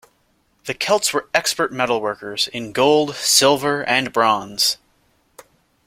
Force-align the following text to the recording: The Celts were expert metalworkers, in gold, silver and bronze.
The 0.65 0.73
Celts 0.73 1.13
were 1.13 1.29
expert 1.31 1.71
metalworkers, 1.71 2.47
in 2.47 2.71
gold, 2.71 3.13
silver 3.17 3.83
and 3.87 4.11
bronze. 4.11 4.77